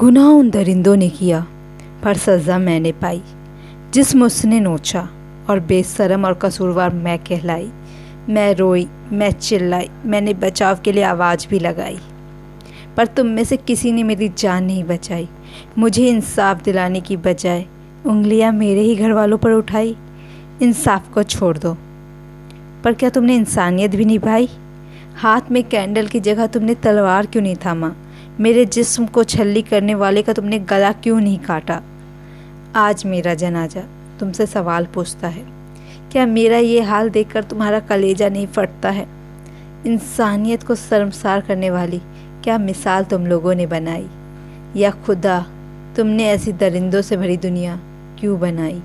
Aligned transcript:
गुनाह 0.00 0.26
उन 0.26 0.50
दरिंदों 0.50 0.96
ने 0.96 1.08
किया, 1.08 1.46
पर 2.04 2.16
सज़ा 2.16 2.58
मैंने 2.58 2.92
पाई 2.92 3.22
जिसम 3.94 4.22
उसने 4.22 4.60
नोचा 4.60 5.08
और 5.50 5.60
बेसरम 5.60 6.24
और 6.24 6.34
कसूरवार 6.34 6.94
मैं 6.94 7.18
कहलाई। 7.18 7.70
मैं 8.28 8.54
रोई, 8.54 8.86
मैं 9.12 9.30
चिल्लाई, 9.30 9.90
मैंने 10.04 10.34
बचाव 10.34 10.78
के 10.84 10.92
लिए 10.92 11.02
आवाज़ 11.02 11.48
भी 11.48 11.58
लगाई। 11.58 11.98
पर 12.96 13.06
तुम 13.06 13.26
में 13.26 13.44
से 13.44 13.56
किसी 13.56 13.92
ने 13.92 14.02
मेरी 14.02 14.28
जान 14.38 14.64
नहीं 14.64 14.84
बचाई। 14.84 15.28
मुझे 15.78 16.08
इंसाफ 16.08 16.62
दिलाने 16.62 17.00
की 17.00 17.16
बजाय 17.16 17.66
उंगलियाँ 18.06 18.52
मेरे 18.52 18.80
ही 18.80 18.96
घर 18.96 19.12
वालों 19.12 19.38
पर 19.38 19.50
उठाई। 19.50 19.96
इंसाफ 20.62 21.12
को 21.14 21.22
छोड़ 21.22 21.58
दो। 21.58 21.76
पर 22.84 22.92
क्या 22.92 23.10
तुमने 23.10 23.36
इंसानियत 23.36 23.90
भी 23.90 24.04
निभाई? 24.04 24.48
हाथ 25.16 25.40
में 25.50 25.64
कैंडल 25.64 26.06
की 26.06 26.20
जगह 26.20 26.46
तुमने 26.46 26.74
तलवार 26.74 27.26
क्यों 27.26 27.42
नहीं 27.42 27.56
थामा? 27.56 27.92
मेरे 28.40 28.66
जिस्म 28.66 29.06
को 29.06 29.24
छल्ली 29.24 29.62
करने 29.62 29.94
वाले 29.94 30.22
का 30.22 30.32
तुमने 30.32 30.58
गला 30.58 30.92
क्यों 30.92 31.20
नहीं 31.20 31.38
काटा? 31.38 31.82
आज 32.76 33.06
मेरा 33.06 33.34
जनाजा 33.34 33.80
तुमसे 34.20 34.46
सवाल 34.46 34.86
पूछता 34.86 35.28
है। 35.28 35.46
क्या 36.12 36.26
मेरा 36.26 36.56
ये 36.56 36.80
हाल 36.80 37.10
देखकर 37.10 37.44
तुम्हारा 37.44 37.80
कलेजा 37.80 38.28
नहीं 38.28 38.46
फटता 38.46 38.90
है? 38.90 39.06
इंसानियत 39.86 40.62
को 40.62 40.74
शर्मसार 40.74 41.40
करने 41.40 41.70
वाली 41.70 42.00
क्या 42.44 42.58
मिसाल 42.58 43.04
तुम 43.04 43.26
लोगों 43.26 43.54
ने 43.54 43.66
बनाई? 43.66 44.08
या 44.76 44.90
खुदा 44.90 45.46
तुमने 45.96 46.28
ऐसी 46.28 46.52
दरिंदों 46.52 47.02
से 47.02 47.16
भरी 47.16 47.36
दुनिया 47.36 47.80
क्यों 48.20 48.40
बनाई? 48.40 48.82